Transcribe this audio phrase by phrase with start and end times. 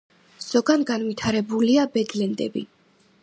[0.45, 2.65] ზოგან განვითარებულია ბედლენდები.